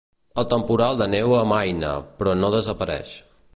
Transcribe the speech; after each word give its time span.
El 0.43 0.45
temporal 0.53 0.97
de 1.01 1.07
neu 1.15 1.35
amaina, 1.41 1.93
però 2.23 2.35
no 2.43 2.53
desapareix. 2.59 3.15